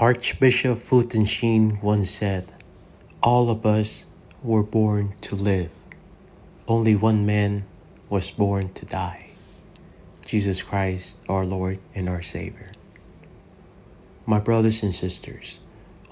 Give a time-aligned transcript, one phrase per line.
[0.00, 2.54] Archbishop Fulton Sheen once said,
[3.20, 4.04] All of us
[4.44, 5.74] were born to live.
[6.68, 7.64] Only one man
[8.08, 9.30] was born to die.
[10.24, 12.70] Jesus Christ, our Lord and our Savior.
[14.24, 15.58] My brothers and sisters,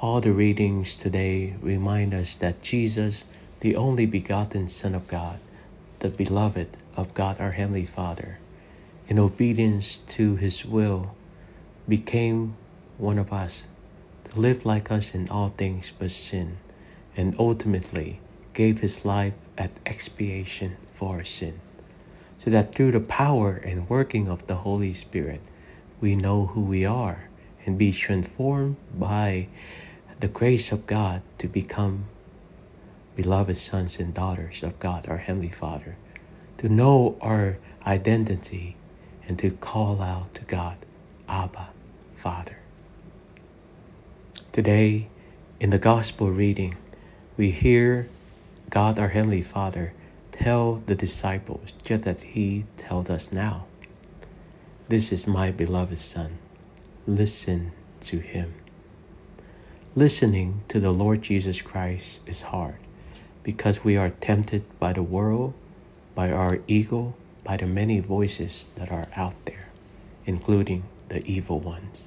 [0.01, 3.23] all the readings today remind us that Jesus,
[3.61, 5.39] the only begotten Son of God,
[6.01, 8.41] the beloved of God our Heavenly Father,
[9.07, 11.15] in obedience to His will,
[11.89, 12.57] became
[12.99, 13.69] one of us
[14.39, 16.59] lived like us in all things but sin,
[17.17, 18.21] and ultimately
[18.53, 21.61] gave his life at expiation for our sin,
[22.39, 25.41] so that through the power and working of the Holy Spirit,
[26.01, 27.29] we know who we are
[27.65, 29.49] and be transformed by
[30.21, 32.05] the grace of God to become
[33.15, 35.97] beloved sons and daughters of God, our Heavenly Father,
[36.59, 38.77] to know our identity
[39.27, 40.77] and to call out to God,
[41.29, 41.69] Abba,
[42.15, 42.59] Father.
[44.57, 45.09] Today,
[45.61, 46.79] in the Gospel reading,
[47.37, 48.09] we hear
[48.71, 49.93] God, our Heavenly Father,
[50.33, 53.67] tell the disciples just as He tells us now
[54.89, 56.39] This is my beloved Son.
[57.07, 58.55] Listen to Him.
[59.95, 62.77] Listening to the Lord Jesus Christ is hard
[63.43, 65.53] because we are tempted by the world,
[66.15, 67.13] by our ego,
[67.45, 69.69] by the many voices that are out there,
[70.25, 72.05] including the evil ones.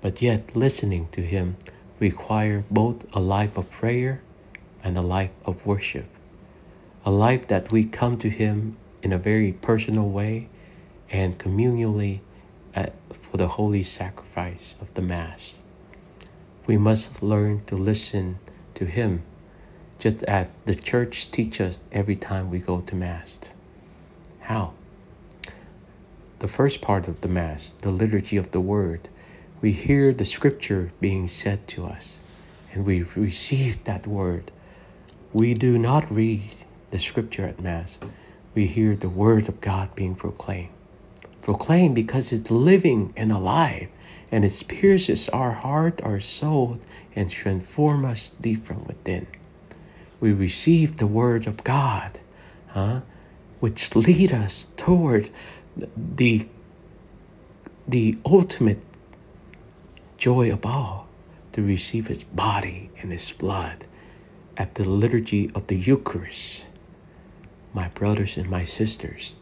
[0.00, 1.56] But yet, listening to Him
[1.98, 4.22] require both a life of prayer
[4.82, 6.06] and a life of worship,
[7.04, 10.48] a life that we come to Him in a very personal way
[11.10, 12.20] and communally
[12.74, 15.58] at, for the holy sacrifice of the Mass.
[16.66, 18.38] We must learn to listen
[18.74, 19.22] to Him
[19.98, 23.38] just as the church teaches us every time we go to Mass.
[24.40, 24.72] How?
[26.38, 29.10] The first part of the Mass, the liturgy of the Word,
[29.60, 32.18] we hear the scripture being said to us
[32.72, 34.50] and we receive that word.
[35.32, 36.50] We do not read
[36.90, 37.98] the scripture at Mass,
[38.54, 40.70] we hear the word of God being proclaimed.
[41.40, 43.88] Proclaimed because it's living and alive
[44.32, 46.78] and it pierces our heart, our soul,
[47.14, 49.26] and transforms us deep from within.
[50.20, 52.20] We receive the word of God,
[52.68, 53.00] huh,
[53.60, 55.30] which lead us toward
[55.96, 56.46] the,
[57.88, 58.84] the ultimate
[60.20, 61.08] joy of all
[61.50, 63.86] to receive his body and his blood
[64.54, 66.66] at the liturgy of the Eucharist.
[67.72, 69.36] My brothers and my sisters,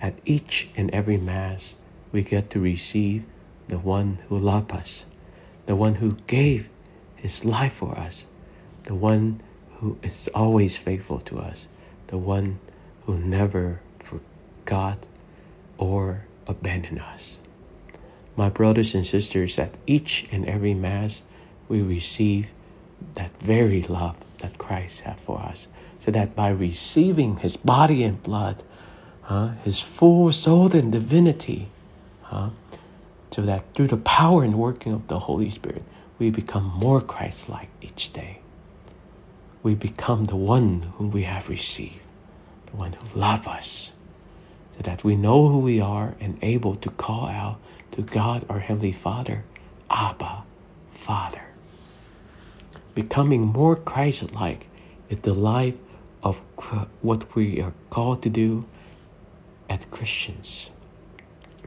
[0.00, 1.76] at each and every Mass,
[2.12, 3.24] we get to receive
[3.68, 5.04] the one who loved us,
[5.66, 6.70] the one who gave
[7.14, 8.26] his life for us,
[8.84, 9.42] the one
[9.80, 11.68] who is always faithful to us,
[12.06, 12.58] the one
[13.04, 15.06] who never forgot
[15.76, 17.38] or abandoned us.
[18.36, 21.22] My brothers and sisters, at each and every Mass,
[21.68, 22.50] we receive
[23.14, 25.68] that very love that Christ had for us.
[26.00, 28.62] So that by receiving his body and blood,
[29.64, 31.68] his full soul and divinity,
[32.30, 35.84] so that through the power and working of the Holy Spirit,
[36.18, 38.40] we become more Christ like each day.
[39.62, 42.00] We become the one whom we have received,
[42.66, 43.92] the one who loves us,
[44.72, 47.58] so that we know who we are and able to call out
[47.92, 49.44] to God our Heavenly Father,
[49.90, 50.44] Abba,
[50.92, 51.42] Father.
[52.94, 54.68] Becoming more Christ like
[55.08, 55.74] is the life
[56.22, 56.40] of
[57.00, 58.64] what we are called to do
[59.68, 60.70] as Christians.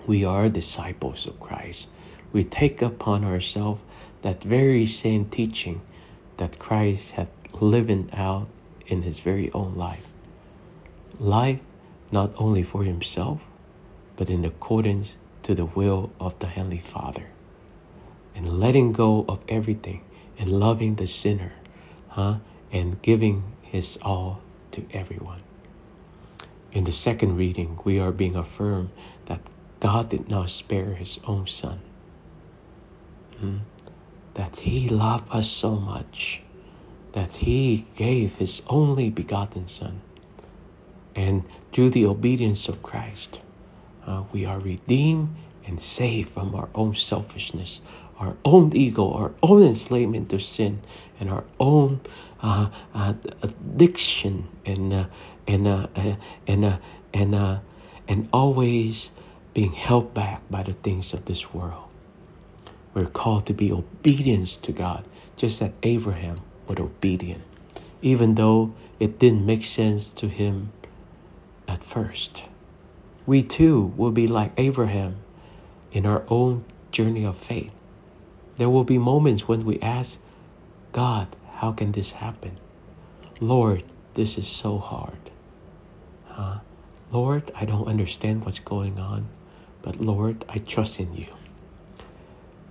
[0.07, 1.89] We are disciples of Christ.
[2.31, 3.81] We take upon ourselves
[4.21, 5.81] that very same teaching
[6.37, 7.27] that Christ had
[7.59, 8.47] lived out
[8.87, 10.07] in his very own life.
[11.19, 11.59] Life
[12.15, 13.41] not only for himself,
[14.15, 17.27] but in accordance to the will of the Heavenly Father
[18.33, 20.01] and letting go of everything
[20.39, 21.51] and loving the sinner,
[22.07, 22.35] huh?
[22.71, 24.39] And giving his all
[24.71, 25.41] to everyone.
[26.71, 28.89] In the second reading, we are being affirmed
[29.25, 29.41] that
[29.79, 31.79] God did not spare his own son.
[33.39, 33.57] Hmm?
[34.33, 36.41] That he loved us so much
[37.11, 40.01] that he gave his only begotten son.
[41.15, 43.39] And through the obedience of Christ,
[44.05, 45.35] uh, we are redeemed
[45.65, 47.81] and saved from our own selfishness,
[48.19, 50.81] our own ego, our own enslavement to sin,
[51.19, 52.01] and our own
[52.41, 55.05] uh, uh, addiction, and uh,
[55.47, 56.15] and uh, uh,
[56.47, 56.79] and
[57.13, 57.61] and
[58.07, 59.11] and always
[59.53, 61.89] being held back by the things of this world.
[62.93, 67.43] We're called to be obedient to God, just as Abraham was obedient,
[68.01, 70.71] even though it didn't make sense to him
[71.67, 72.43] at first
[73.25, 75.17] we too will be like Abraham
[75.91, 77.71] in our own journey of faith.
[78.57, 80.17] There will be moments when we ask,
[80.91, 82.57] God, how can this happen?
[83.41, 83.83] Lord,
[84.13, 85.31] this is so hard.
[86.27, 86.59] Huh?
[87.11, 89.27] Lord, I don't understand what's going on,
[89.81, 91.27] but Lord, I trust in you.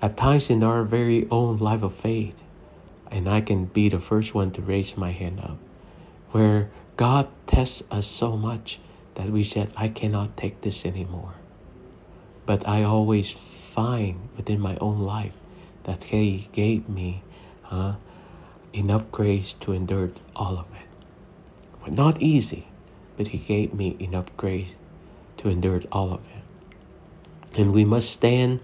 [0.01, 2.43] At times in our very own life of faith,
[3.11, 5.59] and I can be the first one to raise my hand up,
[6.31, 8.79] where God tests us so much
[9.15, 11.35] that we said, I cannot take this anymore.
[12.47, 15.35] But I always find within my own life
[15.85, 17.23] that He gave me
[17.71, 17.95] uh,
[18.73, 20.87] enough grace to endure all of it.
[21.83, 22.69] But not easy,
[23.17, 24.75] but He gave me enough grace
[25.39, 27.59] to endure all of it.
[27.59, 28.61] And we must stand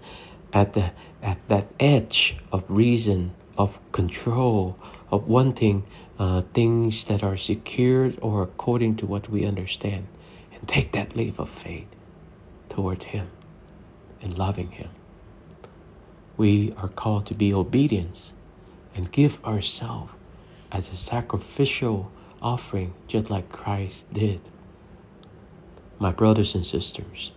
[0.53, 0.91] at the
[1.21, 4.77] at that edge of reason, of control,
[5.11, 5.83] of wanting
[6.17, 10.07] uh, things that are secured or according to what we understand,
[10.53, 11.87] and take that leap of faith
[12.69, 13.27] toward Him
[14.21, 14.89] and loving Him.
[16.37, 18.31] We are called to be obedient
[18.95, 20.13] and give ourselves
[20.71, 22.11] as a sacrificial
[22.41, 24.41] offering, just like Christ did.
[25.99, 27.31] My brothers and sisters,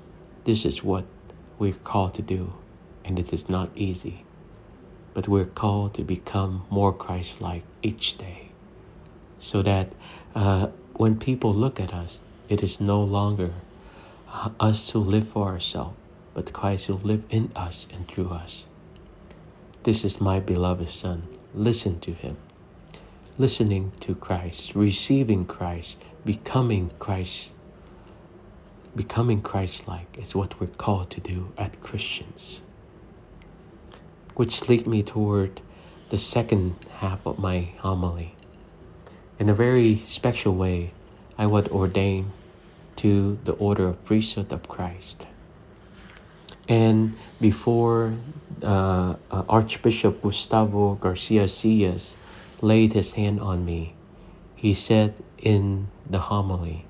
[0.44, 1.04] this is what
[1.58, 2.54] we're called to do,
[3.04, 4.23] and it is not easy,
[5.14, 8.44] but we're called to become more Christ like each day
[9.44, 9.92] so that
[10.34, 12.18] uh, when people look at us,
[12.48, 13.52] it is no longer
[14.32, 15.96] uh, us who live for ourselves,
[16.32, 18.64] but Christ who live in us and through us.
[19.82, 21.24] This is my beloved Son.
[21.54, 22.38] Listen to him.
[23.36, 27.52] Listening to Christ, receiving Christ, becoming Christ,
[28.96, 32.62] becoming Christ like is what we're called to do as Christians.
[34.34, 35.60] Which lead me toward
[36.10, 38.34] the second half of my homily.
[39.38, 40.92] In a very special way,
[41.36, 42.30] I was ordained
[42.96, 45.26] to the order of priesthood of Christ.
[46.68, 48.14] And before
[48.62, 51.98] uh, uh, Archbishop Gustavo Garcia Siller
[52.62, 53.94] laid his hand on me,
[54.54, 56.86] he said in the homily,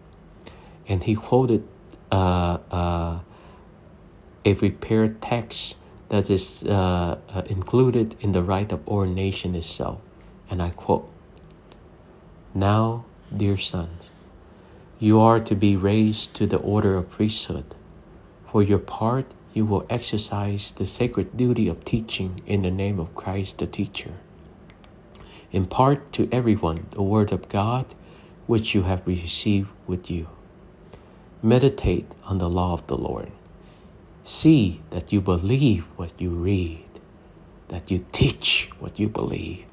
[0.87, 1.67] and he quoted
[2.13, 3.19] uh, uh
[4.45, 5.77] a prepared text
[6.09, 10.01] that is uh, uh, included in the rite of ordination itself.
[10.51, 11.11] And I quote
[12.55, 13.05] Now,
[13.35, 14.11] dear sons,
[14.99, 17.75] you are to be raised to the order of priesthood.
[18.51, 23.15] For your part, you will exercise the sacred duty of teaching in the name of
[23.15, 24.13] Christ the teacher.
[25.53, 27.87] Impart to everyone the word of God
[28.47, 30.29] which you have received with you.
[31.43, 33.31] Meditate on the law of the Lord.
[34.25, 36.89] See that you believe what you read,
[37.69, 39.65] that you teach what you believe,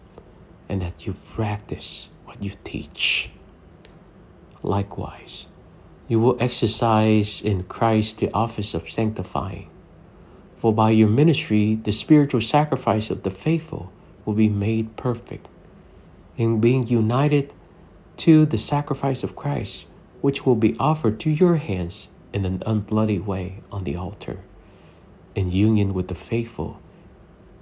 [0.69, 3.31] and that you practice what you teach.
[4.61, 5.47] Likewise,
[6.07, 9.71] you will exercise in Christ the office of sanctifying
[10.61, 13.91] for by your ministry, the spiritual sacrifice of the faithful
[14.25, 15.47] will be made perfect
[16.37, 17.51] in being united
[18.17, 19.87] to the sacrifice of Christ,
[20.21, 24.39] which will be offered to your hands in an unbloody way on the altar,
[25.35, 26.79] in union with the faithful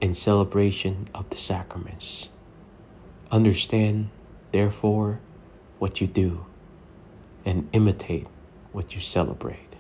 [0.02, 2.30] in celebration of the sacraments.
[3.32, 4.10] Understand,
[4.52, 5.20] therefore,
[5.78, 6.46] what you do
[7.46, 8.28] and imitate
[8.72, 9.76] what you celebrate.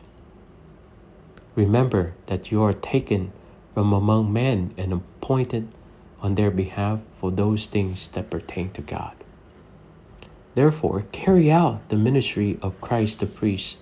[1.56, 3.32] Remember that you are taken
[3.74, 5.68] from among men and appointed
[6.22, 9.14] on their behalf for those things that pertain to God.
[10.56, 13.78] Therefore, carry out the ministry of Christ the priest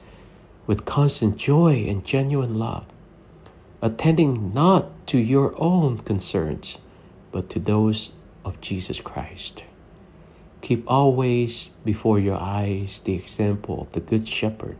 [0.67, 2.85] with constant joy and genuine love,
[3.81, 6.77] attending not to your own concerns,
[7.31, 8.11] but to those
[8.43, 9.63] of Jesus Christ.
[10.61, 14.77] Keep always before your eyes the example of the Good Shepherd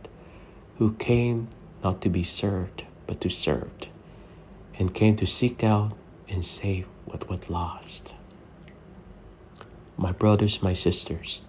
[0.78, 1.48] who came
[1.82, 3.70] not to be served, but to serve,
[4.78, 5.92] and came to seek out
[6.28, 8.12] and save what was lost.
[9.96, 11.42] My brothers, my sisters,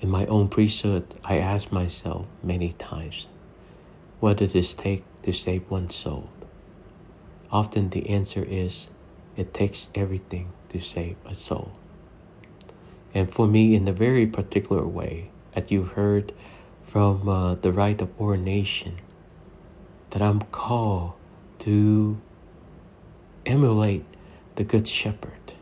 [0.00, 3.26] in my own priesthood, I ask myself many times,
[4.20, 6.28] what does it take to save one soul?
[7.50, 8.88] Often the answer is,
[9.36, 11.72] it takes everything to save a soul.
[13.14, 16.32] And for me, in a very particular way, as you heard
[16.84, 18.98] from uh, the rite of ordination,
[20.10, 21.14] that I'm called
[21.60, 22.18] to
[23.44, 24.04] emulate
[24.56, 25.52] the Good Shepherd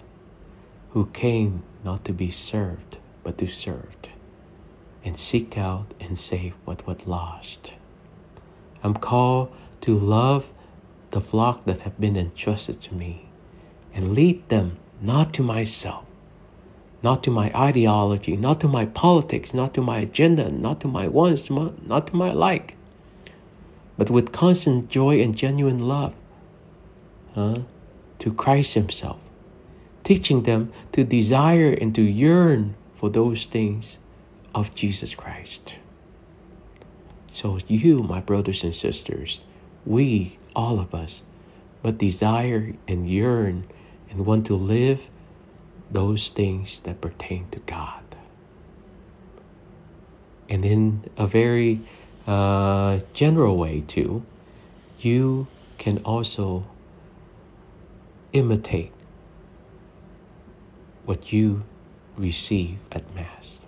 [0.91, 3.97] who came not to be served, but to serve,
[5.05, 7.75] and seek out and save what was lost.
[8.83, 10.51] I'm called to love
[11.11, 13.29] the flock that have been entrusted to me
[13.95, 16.05] and lead them not to myself,
[17.03, 21.07] not to my ideology, not to my politics, not to my agenda, not to my
[21.07, 22.77] wants, not to my like,
[23.99, 26.15] but with constant joy and genuine love.
[27.35, 27.59] Huh?
[28.25, 29.19] to Christ Himself,
[30.03, 33.99] teaching them to desire and to yearn for those things
[34.55, 35.77] of Jesus Christ.
[37.31, 39.43] So, you, my brothers and sisters,
[39.85, 41.23] we, all of us,
[41.83, 43.65] but desire and yearn
[44.11, 45.11] and want to live
[45.91, 48.03] those things that pertain to God.
[50.49, 51.81] And in a very
[52.27, 54.25] uh, general way, too,
[55.01, 55.47] you
[55.79, 56.65] can also
[58.33, 58.93] imitate
[61.05, 61.65] what you
[62.17, 63.59] receive at Mass.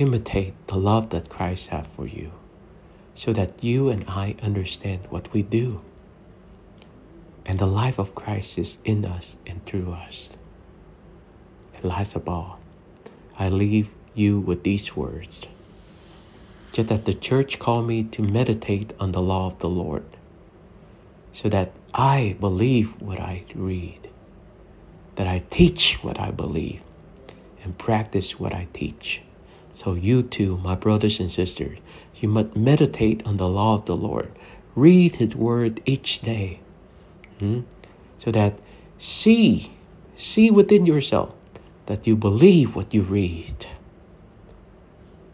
[0.00, 2.32] Imitate the love that Christ has for you
[3.14, 5.82] so that you and I understand what we do.
[7.44, 10.38] And the life of Christ is in us and through us.
[11.74, 12.58] And last of all,
[13.38, 15.42] I leave you with these words.
[16.72, 20.06] Just that the church called me to meditate on the law of the Lord,
[21.30, 24.08] so that I believe what I read,
[25.16, 26.80] that I teach what I believe,
[27.62, 29.20] and practice what I teach.
[29.72, 31.78] So, you too, my brothers and sisters,
[32.16, 34.30] you must meditate on the law of the Lord.
[34.74, 36.60] Read His word each day,
[37.38, 37.60] hmm?
[38.18, 38.58] so that
[38.98, 39.72] see,
[40.16, 41.32] see within yourself
[41.86, 43.66] that you believe what you read,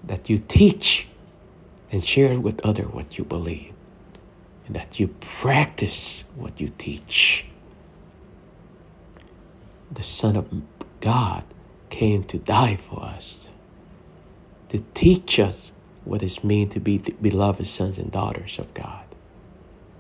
[0.04, 1.08] that you teach
[1.90, 3.72] and share with others what you believe,
[4.66, 7.44] and that you practice what you teach.
[9.90, 10.48] The Son of
[11.00, 11.44] God
[11.90, 13.50] came to die for us,
[14.68, 15.72] to teach us
[16.04, 19.04] what it means to be the beloved sons and daughters of God.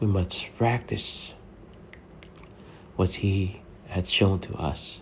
[0.00, 1.34] We must practice
[2.96, 5.00] what He has shown to us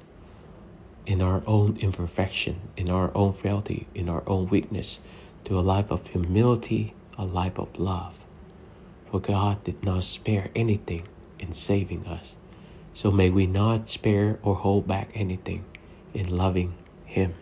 [1.07, 5.01] in our own imperfection, in our own frailty, in our own weakness,
[5.45, 8.19] to a life of humility, a life of love.
[9.11, 11.07] For God did not spare anything
[11.39, 12.35] in saving us.
[12.95, 15.65] So may we not spare or hold back anything
[16.15, 17.35] in loving Him.